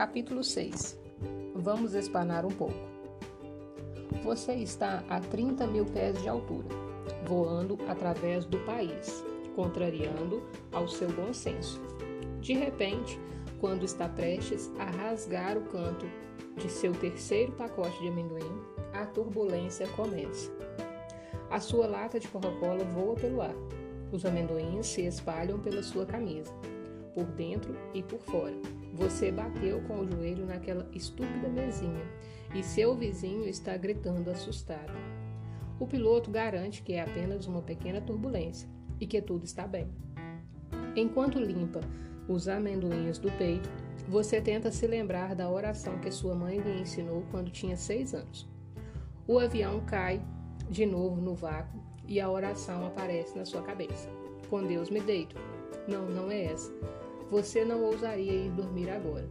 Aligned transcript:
Capítulo 0.00 0.42
6 0.42 0.98
Vamos 1.54 1.92
espanar 1.92 2.46
um 2.46 2.50
pouco. 2.50 2.72
Você 4.24 4.54
está 4.54 5.04
a 5.10 5.20
30 5.20 5.66
mil 5.66 5.84
pés 5.84 6.18
de 6.22 6.26
altura, 6.26 6.68
voando 7.26 7.76
através 7.86 8.46
do 8.46 8.58
país, 8.60 9.22
contrariando 9.54 10.42
ao 10.72 10.88
seu 10.88 11.10
bom 11.12 11.34
senso. 11.34 11.78
De 12.40 12.54
repente, 12.54 13.20
quando 13.60 13.84
está 13.84 14.08
prestes 14.08 14.72
a 14.78 14.86
rasgar 14.86 15.58
o 15.58 15.66
canto 15.66 16.06
de 16.56 16.70
seu 16.70 16.92
terceiro 16.94 17.52
pacote 17.52 18.00
de 18.00 18.08
amendoim, 18.08 18.58
a 18.94 19.04
turbulência 19.04 19.86
começa. 19.88 20.50
A 21.50 21.60
sua 21.60 21.86
lata 21.86 22.18
de 22.18 22.26
Coca-Cola 22.26 22.84
voa 22.84 23.16
pelo 23.16 23.42
ar. 23.42 23.54
Os 24.10 24.24
amendoins 24.24 24.86
se 24.86 25.02
espalham 25.02 25.60
pela 25.60 25.82
sua 25.82 26.06
camisa, 26.06 26.54
por 27.14 27.26
dentro 27.26 27.76
e 27.92 28.02
por 28.02 28.20
fora. 28.20 28.79
Você 28.94 29.30
bateu 29.30 29.80
com 29.82 30.00
o 30.00 30.10
joelho 30.10 30.46
naquela 30.46 30.88
estúpida 30.92 31.48
mesinha 31.48 32.04
e 32.54 32.62
seu 32.62 32.94
vizinho 32.94 33.48
está 33.48 33.76
gritando 33.76 34.30
assustado. 34.30 34.92
O 35.78 35.86
piloto 35.86 36.30
garante 36.30 36.82
que 36.82 36.94
é 36.94 37.02
apenas 37.02 37.46
uma 37.46 37.62
pequena 37.62 38.00
turbulência 38.00 38.68
e 39.00 39.06
que 39.06 39.22
tudo 39.22 39.44
está 39.44 39.66
bem. 39.66 39.88
Enquanto 40.94 41.38
limpa 41.38 41.80
os 42.28 42.48
amendoins 42.48 43.18
do 43.18 43.30
peito, 43.32 43.68
você 44.08 44.40
tenta 44.40 44.70
se 44.70 44.86
lembrar 44.86 45.34
da 45.34 45.48
oração 45.48 45.98
que 45.98 46.10
sua 46.10 46.34
mãe 46.34 46.58
lhe 46.58 46.80
ensinou 46.80 47.24
quando 47.30 47.50
tinha 47.50 47.76
seis 47.76 48.12
anos. 48.12 48.48
O 49.26 49.38
avião 49.38 49.80
cai 49.86 50.20
de 50.68 50.84
novo 50.84 51.20
no 51.20 51.34
vácuo 51.34 51.80
e 52.06 52.20
a 52.20 52.28
oração 52.28 52.84
aparece 52.86 53.38
na 53.38 53.44
sua 53.44 53.62
cabeça. 53.62 54.08
Com 54.48 54.66
Deus 54.66 54.90
me 54.90 55.00
deito. 55.00 55.36
Não, 55.86 56.06
não 56.10 56.30
é 56.30 56.46
essa. 56.46 56.72
Você 57.30 57.64
não 57.64 57.82
ousaria 57.84 58.32
ir 58.32 58.50
dormir 58.50 58.90
agora. 58.90 59.28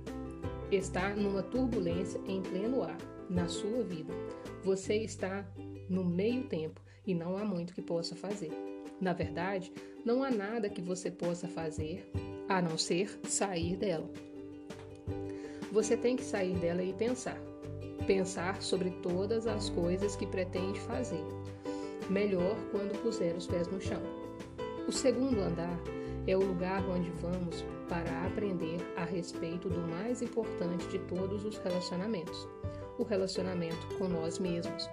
Está 0.71 1.09
numa 1.09 1.43
turbulência 1.43 2.21
em 2.25 2.41
pleno 2.41 2.81
ar, 2.81 2.97
na 3.29 3.47
sua 3.47 3.83
vida. 3.83 4.13
Você 4.63 4.95
está 4.95 5.45
no 5.89 6.05
meio 6.05 6.43
tempo 6.43 6.79
e 7.05 7.13
não 7.13 7.35
há 7.35 7.43
muito 7.43 7.73
que 7.73 7.81
possa 7.81 8.15
fazer. 8.15 8.51
Na 9.01 9.11
verdade, 9.11 9.71
não 10.05 10.23
há 10.23 10.31
nada 10.31 10.69
que 10.69 10.81
você 10.81 11.11
possa 11.11 11.47
fazer 11.47 12.09
a 12.47 12.61
não 12.61 12.77
ser 12.77 13.19
sair 13.23 13.75
dela. 13.75 14.09
Você 15.71 15.97
tem 15.97 16.15
que 16.15 16.23
sair 16.23 16.55
dela 16.57 16.81
e 16.81 16.93
pensar. 16.93 17.37
Pensar 18.07 18.61
sobre 18.61 18.91
todas 19.03 19.45
as 19.45 19.69
coisas 19.69 20.15
que 20.15 20.25
pretende 20.25 20.79
fazer. 20.79 21.23
Melhor 22.09 22.55
quando 22.71 23.02
puser 23.03 23.35
os 23.35 23.45
pés 23.45 23.67
no 23.67 23.81
chão. 23.81 24.02
O 24.87 24.91
segundo 24.91 25.39
andar 25.41 25.79
é 26.30 26.38
o 26.38 26.45
lugar 26.45 26.88
onde 26.88 27.09
vamos 27.22 27.66
para 27.88 28.27
aprender 28.27 28.77
a 28.95 29.03
respeito 29.03 29.67
do 29.67 29.80
mais 29.80 30.22
importante 30.22 30.88
de 30.88 30.99
todos 30.99 31.44
os 31.44 31.58
relacionamentos, 31.58 32.47
o 32.99 33.03
relacionamento 33.03 33.88
com 33.97 34.08
nós 34.08 34.38
mesmos. 34.38 34.88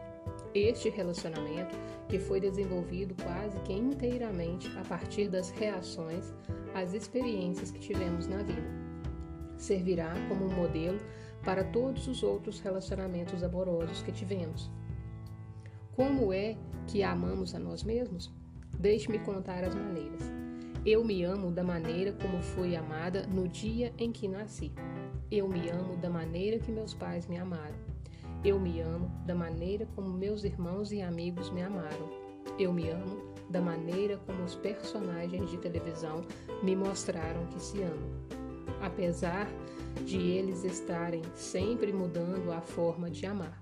Este 0.54 0.88
relacionamento, 0.88 1.76
que 2.08 2.18
foi 2.18 2.40
desenvolvido 2.40 3.14
quase 3.22 3.60
que 3.60 3.74
inteiramente 3.74 4.66
a 4.78 4.84
partir 4.84 5.28
das 5.28 5.50
reações 5.50 6.32
às 6.74 6.94
experiências 6.94 7.70
que 7.70 7.80
tivemos 7.80 8.26
na 8.26 8.38
vida, 8.38 8.64
servirá 9.58 10.14
como 10.30 10.46
um 10.46 10.54
modelo 10.54 10.98
para 11.44 11.62
todos 11.64 12.08
os 12.08 12.22
outros 12.22 12.60
relacionamentos 12.60 13.42
amorosos 13.42 14.00
que 14.00 14.10
tivemos. 14.10 14.70
Como 15.94 16.32
é 16.32 16.56
que 16.86 17.02
amamos 17.02 17.54
a 17.54 17.58
nós 17.58 17.82
mesmos? 17.82 18.32
Deixe-me 18.78 19.18
contar 19.18 19.64
as 19.64 19.74
maneiras. 19.74 20.45
Eu 20.86 21.02
me 21.02 21.24
amo 21.24 21.50
da 21.50 21.64
maneira 21.64 22.12
como 22.12 22.40
fui 22.40 22.76
amada 22.76 23.26
no 23.26 23.48
dia 23.48 23.92
em 23.98 24.12
que 24.12 24.28
nasci. 24.28 24.70
Eu 25.28 25.48
me 25.48 25.68
amo 25.68 25.96
da 25.96 26.08
maneira 26.08 26.60
que 26.60 26.70
meus 26.70 26.94
pais 26.94 27.26
me 27.26 27.36
amaram. 27.36 27.74
Eu 28.44 28.60
me 28.60 28.80
amo 28.80 29.10
da 29.26 29.34
maneira 29.34 29.84
como 29.96 30.08
meus 30.08 30.44
irmãos 30.44 30.92
e 30.92 31.02
amigos 31.02 31.50
me 31.50 31.60
amaram. 31.60 32.08
Eu 32.56 32.72
me 32.72 32.88
amo 32.88 33.34
da 33.50 33.60
maneira 33.60 34.16
como 34.18 34.44
os 34.44 34.54
personagens 34.54 35.50
de 35.50 35.58
televisão 35.58 36.24
me 36.62 36.76
mostraram 36.76 37.44
que 37.46 37.60
se 37.60 37.82
amam. 37.82 38.22
Apesar 38.80 39.48
de 40.04 40.18
eles 40.18 40.62
estarem 40.62 41.22
sempre 41.34 41.92
mudando 41.92 42.52
a 42.52 42.60
forma 42.60 43.10
de 43.10 43.26
amar. 43.26 43.60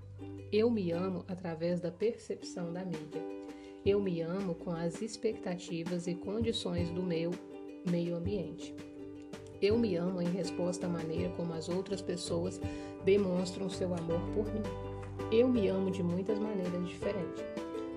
Eu 0.51 0.69
me 0.69 0.91
amo 0.91 1.25
através 1.27 1.81
da 1.81 1.89
percepção 1.89 2.71
da 2.71 2.85
mídia. 2.85 3.34
Eu 3.85 4.01
me 4.01 4.19
amo 4.19 4.55
com 4.55 4.71
as 4.71 4.99
expectativas 5.03 6.07
e 6.07 6.15
condições 6.15 6.89
do 6.89 7.03
meu 7.03 7.29
meio 7.87 8.15
ambiente. 8.15 8.73
Eu 9.61 9.77
me 9.77 9.95
amo 9.95 10.19
em 10.19 10.31
resposta 10.31 10.87
à 10.87 10.89
maneira 10.89 11.29
como 11.37 11.53
as 11.53 11.69
outras 11.69 12.01
pessoas 12.01 12.59
demonstram 13.03 13.69
seu 13.69 13.93
amor 13.93 14.19
por 14.33 14.51
mim. 14.51 14.63
Eu 15.31 15.47
me 15.47 15.67
amo 15.67 15.91
de 15.91 16.01
muitas 16.01 16.39
maneiras 16.39 16.87
diferentes, 16.87 17.43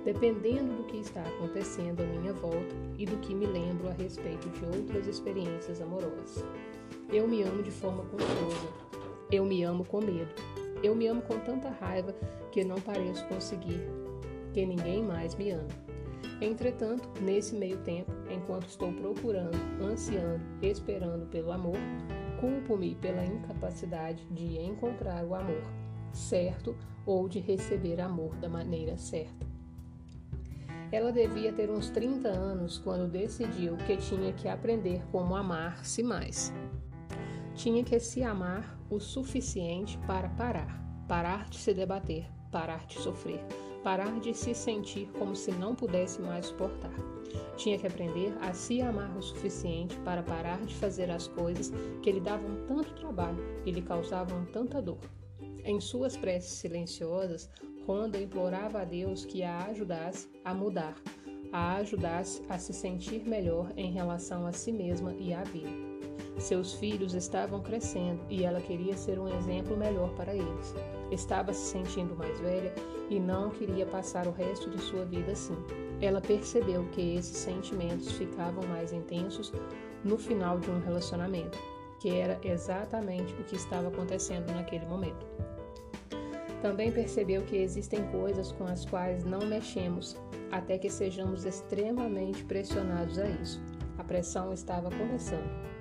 dependendo 0.04 0.76
do 0.76 0.84
que 0.84 0.98
está 0.98 1.22
acontecendo 1.22 2.02
à 2.02 2.04
minha 2.04 2.34
volta 2.34 2.76
e 2.98 3.06
do 3.06 3.16
que 3.20 3.34
me 3.34 3.46
lembro 3.46 3.88
a 3.88 3.92
respeito 3.92 4.46
de 4.50 4.66
outras 4.66 5.06
experiências 5.06 5.80
amorosas. 5.80 6.44
Eu 7.10 7.26
me 7.26 7.42
amo 7.42 7.62
de 7.62 7.70
forma 7.70 8.04
confusa. 8.04 8.68
Eu 9.32 9.46
me 9.46 9.62
amo 9.62 9.86
com 9.86 10.02
medo. 10.02 10.34
Eu 10.82 10.94
me 10.94 11.06
amo 11.06 11.22
com 11.22 11.38
tanta 11.38 11.70
raiva 11.70 12.14
que 12.52 12.62
não 12.62 12.78
pareço 12.78 13.26
conseguir 13.26 13.80
que 14.52 14.64
ninguém 14.64 15.02
mais 15.02 15.34
me 15.34 15.50
ame. 15.50 15.68
Entretanto, 16.40 17.08
nesse 17.20 17.54
meio 17.56 17.78
tempo, 17.78 18.12
enquanto 18.30 18.68
estou 18.68 18.92
procurando, 18.92 19.58
ansiando, 19.82 20.44
esperando 20.62 21.26
pelo 21.26 21.50
amor, 21.50 21.78
culpo-me 22.40 22.94
pela 22.94 23.24
incapacidade 23.24 24.24
de 24.30 24.58
encontrar 24.58 25.24
o 25.24 25.34
amor 25.34 25.62
certo 26.12 26.76
ou 27.04 27.28
de 27.28 27.40
receber 27.40 28.00
amor 28.00 28.34
da 28.36 28.48
maneira 28.48 28.96
certa. 28.96 29.46
Ela 30.90 31.12
devia 31.12 31.52
ter 31.52 31.70
uns 31.70 31.90
30 31.90 32.28
anos 32.28 32.78
quando 32.78 33.10
decidiu 33.10 33.76
que 33.78 33.96
tinha 33.96 34.32
que 34.32 34.48
aprender 34.48 35.02
como 35.12 35.36
amar-se 35.36 36.02
mais. 36.02 36.52
Tinha 37.54 37.84
que 37.84 37.98
se 37.98 38.22
amar 38.22 38.78
o 38.88 38.98
suficiente 38.98 39.98
para 40.06 40.28
parar, 40.30 40.82
parar 41.06 41.50
de 41.50 41.58
se 41.58 41.74
debater, 41.74 42.26
parar 42.50 42.86
de 42.86 42.98
sofrer, 43.00 43.44
parar 43.78 44.18
de 44.20 44.34
se 44.34 44.54
sentir 44.54 45.08
como 45.18 45.34
se 45.34 45.50
não 45.52 45.74
pudesse 45.74 46.20
mais 46.20 46.46
suportar. 46.46 46.92
Tinha 47.56 47.78
que 47.78 47.86
aprender 47.86 48.36
a 48.40 48.52
se 48.52 48.80
amar 48.80 49.16
o 49.16 49.22
suficiente 49.22 49.96
para 50.00 50.22
parar 50.22 50.60
de 50.60 50.74
fazer 50.74 51.10
as 51.10 51.28
coisas 51.28 51.72
que 52.02 52.12
lhe 52.12 52.20
davam 52.20 52.66
tanto 52.66 52.94
trabalho 52.94 53.38
e 53.66 53.70
lhe 53.70 53.82
causavam 53.82 54.44
tanta 54.46 54.80
dor. 54.80 54.98
Em 55.64 55.80
suas 55.80 56.16
preces 56.16 56.52
silenciosas, 56.52 57.50
Ronda 57.86 58.18
implorava 58.18 58.82
a 58.82 58.84
Deus 58.84 59.24
que 59.24 59.42
a 59.42 59.66
ajudasse 59.66 60.28
a 60.44 60.54
mudar, 60.54 60.94
a 61.52 61.76
ajudasse 61.76 62.42
a 62.48 62.58
se 62.58 62.72
sentir 62.72 63.26
melhor 63.26 63.72
em 63.76 63.90
relação 63.90 64.46
a 64.46 64.52
si 64.52 64.70
mesma 64.72 65.14
e 65.14 65.32
à 65.32 65.42
vida. 65.42 65.87
Seus 66.38 66.74
filhos 66.74 67.14
estavam 67.14 67.60
crescendo 67.60 68.20
e 68.30 68.44
ela 68.44 68.60
queria 68.60 68.96
ser 68.96 69.18
um 69.18 69.28
exemplo 69.28 69.76
melhor 69.76 70.10
para 70.14 70.34
eles. 70.34 70.74
Estava 71.10 71.52
se 71.52 71.72
sentindo 71.72 72.16
mais 72.16 72.38
velha 72.40 72.72
e 73.10 73.18
não 73.18 73.50
queria 73.50 73.84
passar 73.86 74.26
o 74.26 74.32
resto 74.32 74.70
de 74.70 74.80
sua 74.80 75.04
vida 75.04 75.32
assim. 75.32 75.56
Ela 76.00 76.20
percebeu 76.20 76.84
que 76.92 77.16
esses 77.16 77.36
sentimentos 77.36 78.12
ficavam 78.12 78.62
mais 78.68 78.92
intensos 78.92 79.52
no 80.04 80.16
final 80.16 80.60
de 80.60 80.70
um 80.70 80.78
relacionamento, 80.78 81.58
que 81.98 82.10
era 82.10 82.38
exatamente 82.44 83.32
o 83.34 83.44
que 83.44 83.56
estava 83.56 83.88
acontecendo 83.88 84.52
naquele 84.52 84.86
momento. 84.86 85.26
Também 86.62 86.92
percebeu 86.92 87.42
que 87.42 87.56
existem 87.56 88.04
coisas 88.10 88.52
com 88.52 88.64
as 88.64 88.84
quais 88.84 89.24
não 89.24 89.40
mexemos 89.40 90.16
até 90.50 90.78
que 90.78 90.90
sejamos 90.90 91.44
extremamente 91.44 92.44
pressionados 92.44 93.18
a 93.18 93.28
isso. 93.28 93.60
A 93.96 94.04
pressão 94.04 94.52
estava 94.52 94.90
começando. 94.90 95.77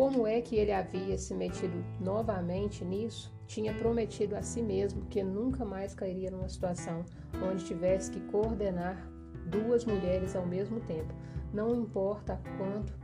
Como 0.00 0.26
é 0.26 0.40
que 0.40 0.56
ele 0.56 0.72
havia 0.72 1.18
se 1.18 1.34
metido 1.34 1.84
novamente 2.00 2.82
nisso? 2.82 3.30
Tinha 3.46 3.74
prometido 3.74 4.34
a 4.34 4.40
si 4.40 4.62
mesmo 4.62 5.04
que 5.10 5.22
nunca 5.22 5.62
mais 5.62 5.92
cairia 5.92 6.30
numa 6.30 6.48
situação 6.48 7.04
onde 7.46 7.66
tivesse 7.66 8.10
que 8.10 8.18
coordenar 8.18 8.96
duas 9.44 9.84
mulheres 9.84 10.34
ao 10.34 10.46
mesmo 10.46 10.80
tempo. 10.80 11.12
Não 11.52 11.74
importa 11.74 12.40
quanto, 12.56 12.94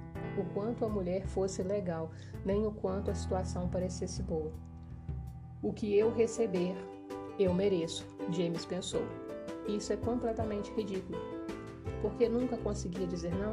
o 0.41 0.45
quanto 0.55 0.87
a 0.87 0.89
mulher 0.89 1.27
fosse 1.27 1.63
legal, 1.63 2.11
nem 2.47 2.65
o 2.67 2.73
quanto 2.73 3.11
a 3.11 3.15
situação 3.15 3.69
parecesse 3.69 4.23
boa. 4.23 4.55
O 5.63 5.75
que 5.75 5.95
eu 5.95 6.11
receber, 6.11 6.75
eu 7.39 7.53
mereço, 7.53 8.07
James 8.33 8.65
pensou. 8.65 9.03
Isso 9.69 9.93
é 9.93 9.99
completamente 9.99 10.73
ridículo. 10.73 11.19
Porque 12.01 12.27
nunca 12.27 12.57
conseguia 12.57 13.07
dizer 13.07 13.35
não? 13.35 13.53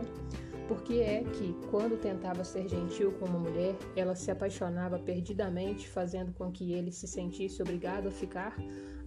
Porque 0.68 1.00
é 1.00 1.24
que, 1.24 1.54
quando 1.69 2.00
tentava 2.00 2.44
ser 2.44 2.68
gentil 2.68 3.12
com 3.13 3.25
uma 3.25 3.39
mulher, 3.39 3.75
ela 3.95 4.15
se 4.15 4.31
apaixonava 4.31 4.98
perdidamente, 4.98 5.88
fazendo 5.88 6.33
com 6.33 6.51
que 6.51 6.71
ele 6.74 6.92
se 6.92 7.07
sentisse 7.07 7.62
obrigado 7.62 8.07
a 8.07 8.12
ficar, 8.12 8.56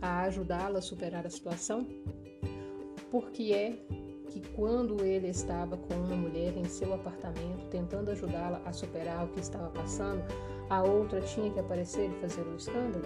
a 0.00 0.23
ajudá-la 0.23 0.79
a 0.79 0.82
superar 0.82 1.26
a 1.26 1.31
situação? 1.31 1.87
Porque 3.11 3.53
é 3.55 3.79
que 4.29 4.41
quando 4.55 5.03
ele 5.03 5.29
estava 5.29 5.76
com 5.76 5.94
uma 5.94 6.17
mulher 6.17 6.56
em 6.56 6.64
seu 6.64 6.93
apartamento 6.93 7.67
tentando 7.70 8.11
ajudá-la 8.11 8.61
a 8.67 8.73
superar 8.73 9.25
o 9.25 9.29
que 9.29 9.41
estava 9.41 9.70
passando, 9.70 10.23
a 10.69 10.82
outra 10.82 11.20
tinha 11.23 11.50
que 11.50 11.61
aparecer 11.61 12.11
e 12.11 12.20
fazer 12.20 12.43
um 12.43 12.56
escândalo? 12.56 13.05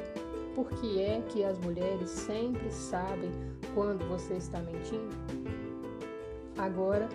Por 0.55 0.69
que 0.71 1.01
é 1.01 1.21
que 1.29 1.45
as 1.45 1.59
mulheres 1.59 2.11
sempre 2.11 2.71
sabem 2.71 3.31
quando 3.75 4.09
você 4.09 4.35
está 4.35 4.59
mentindo? 4.61 5.15
Agora, 6.57 7.09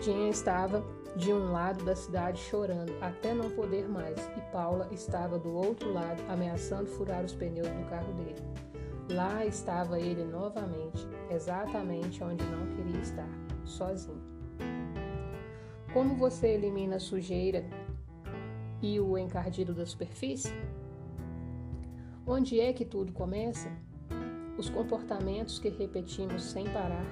Jean 0.00 0.28
estava 0.28 0.82
de 1.16 1.32
um 1.32 1.52
lado 1.52 1.84
da 1.84 1.94
cidade 1.94 2.40
chorando 2.40 2.92
até 3.00 3.34
não 3.34 3.50
poder 3.50 3.88
mais 3.88 4.16
e 4.36 4.40
Paula 4.52 4.88
estava 4.92 5.38
do 5.38 5.54
outro 5.54 5.92
lado 5.92 6.22
ameaçando 6.28 6.88
furar 6.88 7.24
os 7.24 7.34
pneus 7.34 7.68
do 7.68 7.88
carro 7.88 8.12
dele. 8.14 8.42
Lá 9.10 9.44
estava 9.44 9.98
ele 9.98 10.24
novamente, 10.24 11.06
exatamente 11.30 12.22
onde 12.22 12.44
não 12.44 12.66
queria 12.76 13.00
estar, 13.00 13.28
sozinho. 13.64 14.22
Como 15.92 16.14
você 16.14 16.48
elimina 16.48 16.96
a 16.96 17.00
sujeira 17.00 17.64
e 18.80 19.00
o 19.00 19.18
encardido 19.18 19.74
da 19.74 19.84
superfície? 19.84 20.54
Onde 22.24 22.60
é 22.60 22.72
que 22.72 22.84
tudo 22.84 23.12
começa? 23.12 23.68
Os 24.56 24.70
comportamentos 24.70 25.58
que 25.58 25.68
repetimos 25.68 26.44
sem 26.44 26.64
parar, 26.70 27.04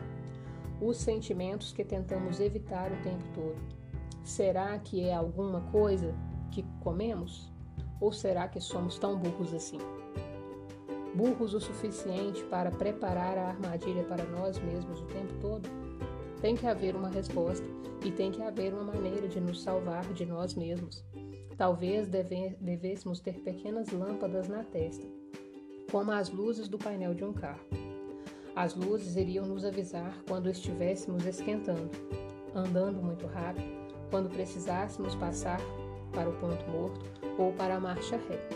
os 0.80 0.96
sentimentos 0.96 1.72
que 1.72 1.84
tentamos 1.84 2.40
evitar 2.40 2.92
o 2.92 3.02
tempo 3.02 3.24
todo. 3.34 3.60
Será 4.22 4.78
que 4.78 5.00
é 5.02 5.14
alguma 5.14 5.60
coisa 5.72 6.14
que 6.50 6.62
comemos? 6.80 7.52
Ou 8.00 8.12
será 8.12 8.46
que 8.46 8.60
somos 8.60 8.98
tão 8.98 9.18
burros 9.18 9.52
assim? 9.52 9.78
burros 11.18 11.52
o 11.52 11.60
suficiente 11.60 12.44
para 12.44 12.70
preparar 12.70 13.36
a 13.36 13.48
armadilha 13.48 14.04
para 14.04 14.24
nós 14.24 14.58
mesmos 14.60 15.00
o 15.00 15.06
tempo 15.06 15.34
todo? 15.40 15.68
Tem 16.40 16.54
que 16.54 16.66
haver 16.66 16.94
uma 16.94 17.08
resposta 17.08 17.66
e 18.04 18.12
tem 18.12 18.30
que 18.30 18.40
haver 18.40 18.72
uma 18.72 18.84
maneira 18.84 19.26
de 19.26 19.40
nos 19.40 19.62
salvar 19.62 20.04
de 20.12 20.24
nós 20.24 20.54
mesmos. 20.54 21.04
Talvez 21.56 22.06
deve, 22.06 22.56
devêssemos 22.60 23.18
ter 23.18 23.40
pequenas 23.40 23.90
lâmpadas 23.90 24.46
na 24.46 24.62
testa, 24.62 25.04
como 25.90 26.12
as 26.12 26.30
luzes 26.30 26.68
do 26.68 26.78
painel 26.78 27.14
de 27.14 27.24
um 27.24 27.32
carro. 27.32 27.66
As 28.58 28.74
luzes 28.74 29.14
iriam 29.14 29.46
nos 29.46 29.64
avisar 29.64 30.12
quando 30.26 30.50
estivéssemos 30.50 31.24
esquentando, 31.24 31.92
andando 32.52 33.00
muito 33.00 33.24
rápido, 33.28 33.68
quando 34.10 34.28
precisássemos 34.28 35.14
passar 35.14 35.60
para 36.12 36.28
o 36.28 36.32
ponto 36.40 36.68
morto 36.68 37.06
ou 37.38 37.52
para 37.52 37.76
a 37.76 37.80
marcha 37.80 38.16
ré. 38.16 38.48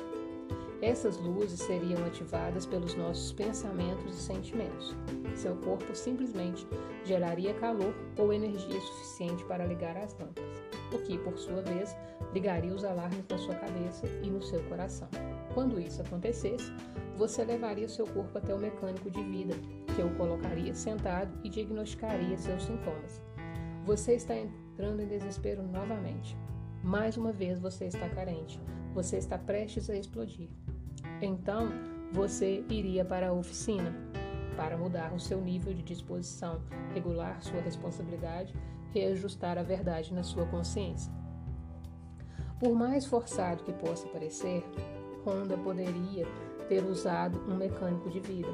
Essas 0.82 1.16
luzes 1.18 1.60
seriam 1.60 2.04
ativadas 2.04 2.66
pelos 2.66 2.96
nossos 2.96 3.32
pensamentos 3.32 4.18
e 4.18 4.20
sentimentos. 4.20 4.92
Seu 5.36 5.54
corpo 5.54 5.94
simplesmente 5.94 6.66
geraria 7.04 7.54
calor 7.54 7.94
ou 8.18 8.32
energia 8.32 8.80
suficiente 8.80 9.44
para 9.44 9.66
ligar 9.66 9.96
as 9.96 10.18
lâmpadas, 10.18 10.60
o 10.92 10.98
que, 10.98 11.16
por 11.18 11.38
sua 11.38 11.62
vez, 11.62 11.96
ligaria 12.34 12.74
os 12.74 12.82
alarmes 12.82 13.24
na 13.30 13.38
sua 13.38 13.54
cabeça 13.54 14.08
e 14.20 14.28
no 14.28 14.42
seu 14.42 14.64
coração. 14.64 15.08
Quando 15.54 15.78
isso 15.80 16.02
acontecesse, 16.02 16.72
você 17.16 17.44
levaria 17.44 17.88
seu 17.88 18.06
corpo 18.06 18.38
até 18.38 18.52
o 18.52 18.58
mecânico 18.58 19.08
de 19.08 19.22
vida, 19.22 19.54
que 19.94 20.02
o 20.02 20.10
colocaria 20.16 20.74
sentado 20.74 21.32
e 21.44 21.48
diagnosticaria 21.48 22.36
seus 22.36 22.64
sintomas. 22.64 23.22
Você 23.84 24.14
está 24.14 24.36
entrando 24.36 25.00
em 25.00 25.06
desespero 25.06 25.62
novamente. 25.62 26.36
Mais 26.82 27.16
uma 27.16 27.32
vez 27.32 27.58
você 27.58 27.86
está 27.86 28.08
carente. 28.08 28.60
Você 28.94 29.16
está 29.16 29.38
prestes 29.38 29.88
a 29.90 29.96
explodir. 29.96 30.48
Então, 31.20 31.68
você 32.12 32.64
iria 32.68 33.04
para 33.04 33.28
a 33.28 33.32
oficina 33.32 33.94
para 34.56 34.76
mudar 34.76 35.12
o 35.14 35.20
seu 35.20 35.40
nível 35.40 35.72
de 35.72 35.82
disposição, 35.82 36.60
regular 36.92 37.42
sua 37.42 37.60
responsabilidade, 37.60 38.54
reajustar 38.92 39.58
a 39.58 39.62
verdade 39.62 40.12
na 40.12 40.22
sua 40.22 40.46
consciência. 40.46 41.12
Por 42.60 42.74
mais 42.74 43.06
forçado 43.06 43.64
que 43.64 43.72
possa 43.72 44.06
parecer, 44.08 44.62
Honda 45.26 45.56
poderia 45.56 46.26
ter 46.68 46.84
usado 46.84 47.40
um 47.50 47.56
mecânico 47.56 48.08
de 48.10 48.20
vida. 48.20 48.48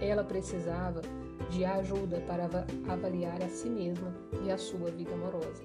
Ela 0.00 0.24
precisava 0.24 1.00
de 1.50 1.64
ajuda 1.64 2.20
para 2.26 2.48
avaliar 2.88 3.42
a 3.42 3.48
si 3.48 3.68
mesma 3.68 4.14
e 4.44 4.50
a 4.50 4.58
sua 4.58 4.90
vida 4.90 5.14
amorosa. 5.14 5.64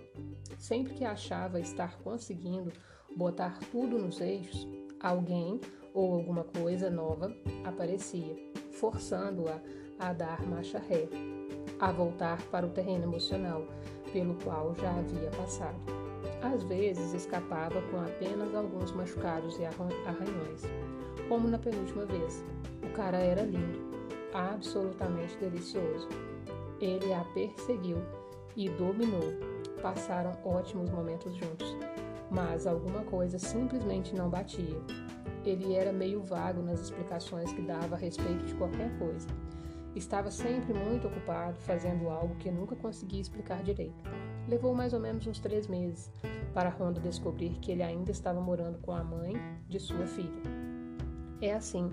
Sempre 0.57 0.93
que 0.93 1.05
achava 1.05 1.59
estar 1.59 1.97
conseguindo 1.99 2.71
botar 3.15 3.59
tudo 3.71 3.99
nos 3.99 4.19
eixos, 4.19 4.67
alguém 4.99 5.59
ou 5.93 6.13
alguma 6.13 6.43
coisa 6.43 6.89
nova 6.89 7.35
aparecia, 7.63 8.35
forçando-a 8.71 9.61
a 9.99 10.11
dar 10.11 10.45
marcha 10.45 10.79
ré, 10.79 11.07
a 11.79 11.91
voltar 11.91 12.41
para 12.49 12.65
o 12.65 12.69
terreno 12.69 13.03
emocional 13.03 13.65
pelo 14.11 14.35
qual 14.43 14.73
já 14.75 14.91
havia 14.91 15.29
passado. 15.31 15.79
Às 16.41 16.63
vezes 16.63 17.13
escapava 17.13 17.81
com 17.89 17.99
apenas 17.99 18.53
alguns 18.53 18.91
machucados 18.91 19.57
e 19.57 19.65
arranhões, 19.65 20.63
como 21.27 21.47
na 21.47 21.57
penúltima 21.57 22.05
vez. 22.05 22.43
O 22.83 22.89
cara 22.93 23.17
era 23.17 23.41
lindo, 23.41 23.79
absolutamente 24.35 25.37
delicioso. 25.37 26.07
Ele 26.79 27.13
a 27.13 27.23
perseguiu 27.33 27.97
e 28.55 28.69
dominou. 28.69 29.33
Passaram 29.81 30.31
ótimos 30.43 30.89
momentos 30.89 31.35
juntos, 31.35 31.75
mas 32.31 32.65
alguma 32.67 33.03
coisa 33.03 33.37
simplesmente 33.37 34.15
não 34.15 34.29
batia 34.29 34.81
ele 35.49 35.75
era 35.75 35.93
meio 35.93 36.21
vago 36.21 36.61
nas 36.61 36.79
explicações 36.81 37.51
que 37.53 37.61
dava 37.61 37.95
a 37.95 37.97
respeito 37.97 38.45
de 38.45 38.55
qualquer 38.55 38.97
coisa. 38.97 39.27
Estava 39.95 40.29
sempre 40.29 40.73
muito 40.73 41.07
ocupado 41.07 41.57
fazendo 41.59 42.09
algo 42.09 42.35
que 42.35 42.51
nunca 42.51 42.75
conseguia 42.75 43.21
explicar 43.21 43.63
direito. 43.63 43.95
Levou 44.47 44.73
mais 44.73 44.93
ou 44.93 44.99
menos 44.99 45.25
uns 45.25 45.39
três 45.39 45.67
meses 45.67 46.11
para 46.53 46.69
Honda 46.69 46.99
descobrir 46.99 47.51
que 47.59 47.71
ele 47.71 47.83
ainda 47.83 48.11
estava 48.11 48.41
morando 48.41 48.77
com 48.79 48.91
a 48.91 49.03
mãe 49.03 49.33
de 49.69 49.79
sua 49.79 50.05
filha. 50.05 50.41
É 51.41 51.53
assim 51.53 51.91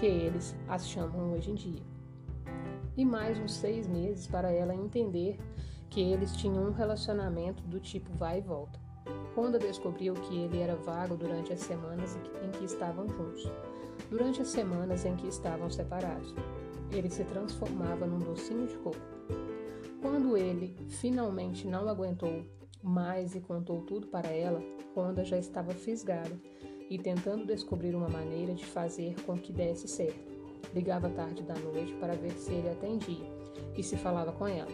que 0.00 0.06
eles 0.06 0.56
as 0.66 0.88
chamam 0.88 1.34
hoje 1.34 1.50
em 1.50 1.54
dia. 1.54 1.82
E 2.96 3.04
mais 3.04 3.38
uns 3.38 3.52
seis 3.52 3.86
meses 3.86 4.26
para 4.26 4.50
ela 4.50 4.74
entender 4.74 5.38
que 5.90 6.00
eles 6.00 6.34
tinham 6.34 6.64
um 6.64 6.72
relacionamento 6.72 7.62
do 7.64 7.78
tipo 7.78 8.10
vai 8.14 8.38
e 8.38 8.40
volta. 8.40 8.80
Honda 9.36 9.58
descobriu 9.58 10.14
que 10.14 10.38
ele 10.38 10.58
era 10.58 10.74
vago 10.74 11.16
durante 11.16 11.52
as 11.52 11.60
semanas 11.60 12.18
em 12.42 12.50
que 12.50 12.64
estavam 12.64 13.06
juntos, 13.08 13.46
durante 14.08 14.40
as 14.40 14.48
semanas 14.48 15.04
em 15.04 15.14
que 15.16 15.28
estavam 15.28 15.68
separados. 15.68 16.34
Ele 16.90 17.10
se 17.10 17.22
transformava 17.24 18.06
num 18.06 18.20
docinho 18.20 18.66
de 18.66 18.76
coco. 18.78 18.96
Quando 20.00 20.34
ele 20.34 20.74
finalmente 20.88 21.66
não 21.66 21.86
aguentou 21.86 22.42
mais 22.82 23.34
e 23.34 23.40
contou 23.40 23.82
tudo 23.82 24.06
para 24.06 24.28
ela, 24.30 24.62
Honda 24.96 25.26
já 25.26 25.36
estava 25.36 25.72
fisgada 25.72 26.40
e 26.90 26.98
tentando 26.98 27.46
descobrir 27.46 27.94
uma 27.94 28.08
maneira 28.08 28.52
de 28.52 28.66
fazer 28.66 29.14
com 29.24 29.38
que 29.38 29.52
desse 29.52 29.86
certo. 29.86 30.28
Ligava 30.74 31.08
tarde 31.08 31.42
da 31.44 31.54
noite 31.54 31.94
para 31.94 32.16
ver 32.16 32.32
se 32.32 32.52
ele 32.52 32.68
atendia 32.68 33.30
e 33.76 33.82
se 33.82 33.96
falava 33.96 34.32
com 34.32 34.46
ela. 34.46 34.70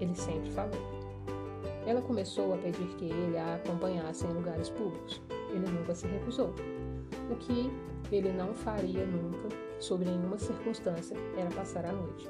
Ele 0.00 0.14
sempre 0.14 0.50
falou. 0.50 0.80
Ela 1.86 2.00
começou 2.00 2.54
a 2.54 2.56
pedir 2.56 2.88
que 2.96 3.04
ele 3.04 3.36
a 3.36 3.56
acompanhasse 3.56 4.24
em 4.24 4.32
lugares 4.32 4.70
públicos. 4.70 5.20
Ele 5.50 5.70
nunca 5.70 5.94
se 5.94 6.06
recusou. 6.06 6.54
O 7.30 7.36
que 7.36 7.70
ele 8.10 8.32
não 8.32 8.54
faria 8.54 9.04
nunca, 9.04 9.48
sob 9.78 10.04
nenhuma 10.04 10.38
circunstância, 10.38 11.16
era 11.36 11.50
passar 11.50 11.84
a 11.84 11.92
noite. 11.92 12.28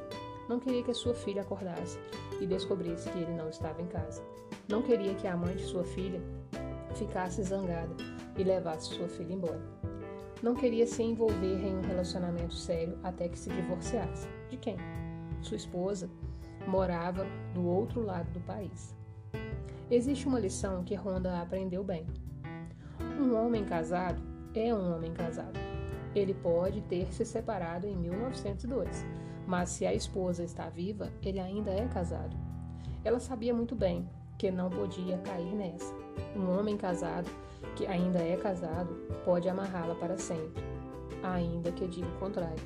Não 0.49 0.59
queria 0.59 0.83
que 0.83 0.91
a 0.91 0.95
sua 0.95 1.15
filha 1.15 1.43
acordasse 1.43 1.99
e 2.41 2.47
descobrisse 2.47 3.09
que 3.11 3.19
ele 3.19 3.35
não 3.35 3.49
estava 3.49 3.81
em 3.81 3.87
casa. 3.87 4.23
Não 4.69 4.83
queria 4.83 5.15
que 5.15 5.27
a 5.27 5.37
mãe 5.37 5.55
de 5.55 5.65
sua 5.65 5.85
filha 5.85 6.21
ficasse 6.95 7.43
zangada 7.43 8.18
e 8.39 8.45
levasse 8.45 8.95
sua 8.95 9.09
filha 9.09 9.35
embora. 9.35 9.61
Não 10.43 10.55
queria 10.55 10.87
se 10.87 11.03
envolver 11.03 11.67
em 11.67 11.77
um 11.77 11.81
relacionamento 11.81 12.55
sério 12.55 12.97
até 13.03 13.29
que 13.29 13.39
se 13.39 13.51
divorciasse. 13.51 14.29
De 14.49 14.57
quem? 14.57 14.77
Sua 15.43 15.57
esposa 15.57 16.09
morava 16.67 17.27
do 17.53 17.67
outro 17.67 18.01
lado 18.01 18.31
do 18.31 18.41
país. 18.41 18.97
Existe 19.91 20.29
uma 20.29 20.39
lição 20.39 20.85
que 20.85 20.95
Honda 20.95 21.41
aprendeu 21.41 21.83
bem. 21.83 22.07
Um 23.21 23.35
homem 23.35 23.65
casado 23.65 24.23
é 24.55 24.73
um 24.73 24.95
homem 24.95 25.13
casado. 25.13 25.59
Ele 26.15 26.35
pode 26.35 26.81
ter 26.83 27.13
se 27.13 27.25
separado 27.25 27.87
em 27.87 27.97
1902, 27.97 29.05
mas 29.47 29.71
se 29.71 29.87
a 29.87 29.95
esposa 29.95 30.45
está 30.45 30.69
viva, 30.69 31.11
ele 31.23 31.41
ainda 31.41 31.71
é 31.71 31.87
casado. 31.89 32.37
Ela 33.05 33.21
sabia 33.21 33.55
muito 33.55 33.75
bem 33.75 34.09
que 34.37 34.51
não 34.51 34.71
podia 34.71 35.19
cair 35.19 35.55
nessa. 35.55 35.95
Um 36.37 36.59
homem 36.59 36.77
casado, 36.77 37.31
que 37.77 37.87
ainda 37.87 38.19
é 38.19 38.37
casado, 38.37 38.95
pode 39.25 39.49
amarrá-la 39.49 39.95
para 39.95 40.17
sempre, 40.17 40.63
ainda 41.23 41.73
que 41.73 41.87
diga 41.87 42.09
o 42.09 42.19
contrário. 42.19 42.63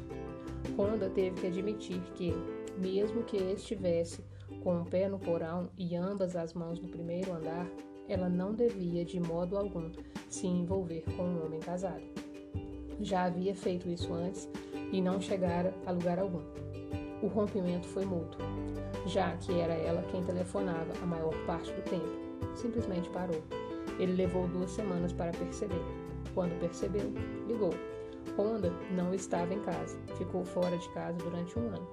Honda 0.77 1.11
teve 1.11 1.41
que 1.41 1.47
admitir 1.47 2.01
que, 2.15 2.35
mesmo 2.79 3.23
que 3.25 3.37
estivesse 3.37 4.25
com 4.63 4.77
um 4.77 4.85
pé 4.85 5.09
no 5.09 5.19
porão 5.19 5.71
e 5.77 5.97
ambas 5.97 6.37
as 6.37 6.55
mãos 6.55 6.81
no 6.81 6.89
primeiro 6.89 7.33
andar, 7.33 7.67
ela 8.09 8.29
não 8.29 8.55
devia 8.55 9.05
de 9.05 9.21
modo 9.21 9.57
algum 9.57 9.91
se 10.29 10.47
envolver 10.47 11.05
com 11.17 11.23
um 11.23 11.45
homem 11.45 11.61
casado. 11.61 12.03
Já 13.01 13.25
havia 13.25 13.55
feito 13.55 13.89
isso 13.89 14.13
antes 14.13 14.49
e 14.93 15.01
não 15.01 15.21
chegara 15.21 15.75
a 15.87 15.91
lugar 15.91 16.19
algum. 16.19 16.43
O 17.23 17.27
rompimento 17.27 17.87
foi 17.89 18.05
mútuo, 18.05 18.41
já 19.07 19.37
que 19.37 19.59
era 19.59 19.75
ela 19.75 20.03
quem 20.11 20.23
telefonava 20.25 20.93
a 21.03 21.07
maior 21.07 21.35
parte 21.47 21.73
do 21.73 21.83
tempo. 21.83 22.32
Simplesmente 22.55 23.09
parou. 23.11 23.43
Ele 23.99 24.13
levou 24.13 24.47
duas 24.49 24.71
semanas 24.71 25.13
para 25.13 25.31
perceber. 25.33 25.83
Quando 26.35 26.59
percebeu, 26.61 27.13
ligou. 27.47 27.75
Honda 28.37 28.73
não 28.93 29.13
estava 29.13 29.53
em 29.53 29.61
casa, 29.61 29.99
ficou 30.17 30.45
fora 30.45 30.77
de 30.77 30.89
casa 30.91 31.19
durante 31.19 31.59
um 31.59 31.69
ano. 31.69 31.89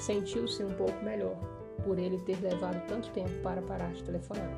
Sentiu-se 0.00 0.64
um 0.64 0.74
pouco 0.74 1.04
melhor 1.04 1.36
por 1.84 1.98
ele 1.98 2.18
ter 2.18 2.40
levado 2.40 2.84
tanto 2.86 3.10
tempo 3.10 3.30
para 3.42 3.62
parar 3.62 3.92
de 3.92 4.02
telefonar. 4.02 4.50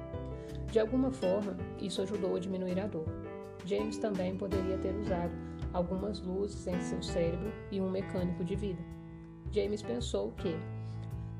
De 0.71 0.79
alguma 0.79 1.11
forma, 1.11 1.57
isso 1.81 2.03
ajudou 2.03 2.37
a 2.37 2.41
diminuir 2.41 2.81
a 2.81 2.87
dor. 2.87 3.07
James 3.65 3.97
também 3.99 4.37
poderia 4.37 4.79
ter 4.79 4.95
usado 4.97 5.33
algumas 5.73 6.21
luzes 6.21 6.67
em 6.67 6.81
seu 6.81 7.03
cérebro 7.03 7.53
e 7.71 7.81
um 7.81 7.91
mecânico 7.91 8.45
de 8.45 8.55
vida. 8.57 8.83
James 9.51 9.83
pensou 9.83 10.33
que, 10.33 10.55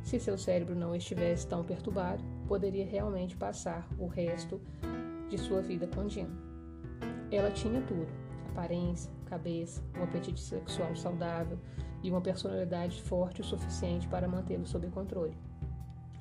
se 0.03 0.21
seu 0.21 0.39
cérebro 0.39 0.75
não 0.75 0.95
estivesse 0.95 1.47
tão 1.47 1.65
perturbado, 1.65 2.23
poderia 2.47 2.85
realmente 2.85 3.37
passar 3.37 3.89
o 3.99 4.07
resto 4.07 4.61
de 5.29 5.39
sua 5.39 5.61
vida 5.61 5.87
com 5.87 6.09
Jim. 6.09 6.29
Ela 7.31 7.51
tinha 7.51 7.81
tudo: 7.83 8.07
aparência, 8.51 9.11
cabeça, 9.27 9.83
um 9.99 10.05
apetite 10.05 10.41
sexual 10.41 10.95
saudável 10.95 11.59
e 12.03 12.11
uma 12.11 12.21
personalidade 12.21 13.03
forte 13.03 13.41
o 13.41 13.45
suficiente 13.45 14.07
para 14.09 14.29
mantê-lo 14.29 14.67
sob 14.67 14.87
controle. 14.89 15.37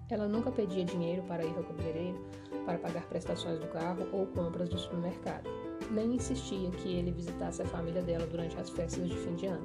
Ela 0.09 0.27
nunca 0.27 0.51
pedia 0.51 0.85
dinheiro 0.85 1.23
para 1.23 1.43
ir 1.43 1.55
ao 1.55 1.63
cabeleireiro, 1.63 2.19
para 2.65 2.77
pagar 2.77 3.07
prestações 3.07 3.59
do 3.59 3.67
carro 3.67 4.07
ou 4.11 4.27
compras 4.27 4.69
do 4.69 4.77
supermercado. 4.77 5.49
Nem 5.91 6.15
insistia 6.15 6.69
que 6.71 6.93
ele 6.93 7.11
visitasse 7.11 7.61
a 7.61 7.65
família 7.65 8.01
dela 8.01 8.25
durante 8.27 8.57
as 8.57 8.69
festas 8.69 9.07
de 9.07 9.17
fim 9.17 9.35
de 9.35 9.47
ano. 9.47 9.63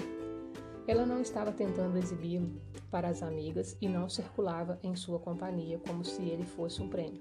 Ela 0.89 1.05
não 1.05 1.21
estava 1.21 1.53
tentando 1.53 1.99
exibi-lo 1.99 2.51
para 2.91 3.09
as 3.09 3.23
amigas 3.23 3.77
e 3.79 3.87
não 3.87 4.09
circulava 4.09 4.79
em 4.83 4.97
sua 4.97 5.19
companhia 5.19 5.79
como 5.87 6.03
se 6.03 6.23
ele 6.23 6.47
fosse 6.47 6.81
um 6.81 6.89
prêmio. 6.89 7.21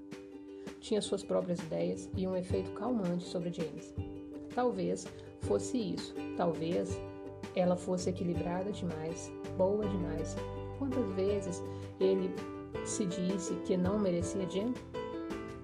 Tinha 0.80 1.02
suas 1.02 1.22
próprias 1.22 1.58
ideias 1.58 2.08
e 2.16 2.26
um 2.26 2.34
efeito 2.34 2.70
calmante 2.70 3.24
sobre 3.24 3.52
James. 3.52 3.94
Talvez 4.54 5.06
fosse 5.42 5.76
isso, 5.76 6.14
talvez 6.34 6.98
ela 7.54 7.76
fosse 7.76 8.08
equilibrada 8.08 8.72
demais, 8.72 9.30
boa 9.58 9.86
demais. 9.86 10.34
Quantas 10.78 11.12
vezes 11.12 11.62
ele 12.00 12.34
se 12.86 13.04
disse 13.04 13.52
que 13.66 13.76
não 13.76 13.98
merecia 13.98 14.48
Jen? 14.48 14.72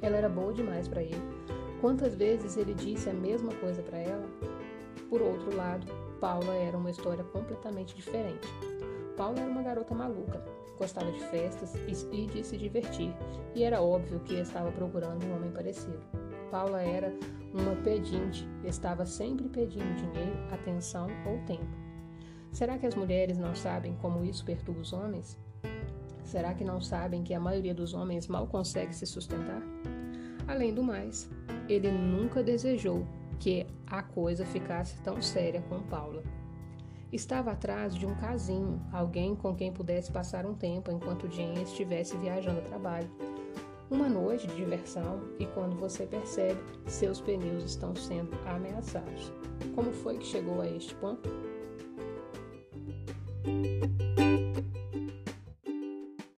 Ela 0.02 0.18
era 0.18 0.28
boa 0.28 0.52
demais 0.52 0.86
para 0.86 1.02
ele. 1.02 1.22
Quantas 1.80 2.14
vezes 2.14 2.58
ele 2.58 2.74
disse 2.74 3.08
a 3.08 3.14
mesma 3.14 3.54
coisa 3.54 3.82
para 3.82 3.96
ela? 3.96 4.28
Por 5.08 5.22
outro 5.22 5.56
lado, 5.56 5.86
Paula 6.20 6.54
era 6.54 6.76
uma 6.76 6.90
história 6.90 7.24
completamente 7.24 7.94
diferente. 7.94 8.46
Paula 9.16 9.40
era 9.40 9.50
uma 9.50 9.62
garota 9.62 9.94
maluca, 9.94 10.42
gostava 10.78 11.10
de 11.12 11.20
festas 11.26 11.74
e 12.12 12.26
de 12.26 12.44
se 12.44 12.56
divertir, 12.56 13.14
e 13.54 13.62
era 13.62 13.80
óbvio 13.80 14.20
que 14.20 14.34
estava 14.34 14.72
procurando 14.72 15.24
um 15.24 15.36
homem 15.36 15.50
parecido. 15.50 16.00
Paula 16.50 16.80
era 16.82 17.12
uma 17.52 17.76
pedinte, 17.82 18.48
estava 18.64 19.06
sempre 19.06 19.48
pedindo 19.48 19.94
dinheiro, 19.94 20.36
atenção 20.52 21.08
ou 21.26 21.38
tempo. 21.46 21.66
Será 22.50 22.78
que 22.78 22.86
as 22.86 22.94
mulheres 22.94 23.38
não 23.38 23.54
sabem 23.54 23.96
como 23.96 24.24
isso 24.24 24.44
perturba 24.44 24.80
os 24.80 24.92
homens? 24.92 25.38
Será 26.22 26.54
que 26.54 26.64
não 26.64 26.80
sabem 26.80 27.22
que 27.22 27.34
a 27.34 27.40
maioria 27.40 27.74
dos 27.74 27.94
homens 27.94 28.26
mal 28.26 28.46
consegue 28.46 28.94
se 28.94 29.06
sustentar? 29.06 29.62
Além 30.46 30.74
do 30.74 30.82
mais, 30.82 31.28
ele 31.68 31.90
nunca 31.90 32.42
desejou 32.42 33.06
que 33.34 33.66
a 33.86 34.02
coisa 34.02 34.44
ficasse 34.44 34.96
tão 35.02 35.20
séria 35.20 35.62
com 35.68 35.80
Paula. 35.80 36.22
Estava 37.12 37.52
atrás 37.52 37.94
de 37.94 38.06
um 38.06 38.14
casinho, 38.16 38.80
alguém 38.92 39.36
com 39.36 39.54
quem 39.54 39.72
pudesse 39.72 40.10
passar 40.10 40.44
um 40.44 40.54
tempo 40.54 40.90
enquanto 40.90 41.30
Jane 41.30 41.62
estivesse 41.62 42.16
viajando 42.16 42.58
a 42.58 42.62
trabalho. 42.62 43.08
Uma 43.90 44.08
noite 44.08 44.46
de 44.48 44.56
diversão 44.56 45.20
e 45.38 45.46
quando 45.46 45.76
você 45.76 46.06
percebe, 46.06 46.58
seus 46.86 47.20
pneus 47.20 47.64
estão 47.64 47.94
sendo 47.94 48.32
ameaçados. 48.46 49.32
Como 49.74 49.92
foi 49.92 50.18
que 50.18 50.26
chegou 50.26 50.60
a 50.60 50.68
este 50.68 50.94
ponto? 50.96 51.30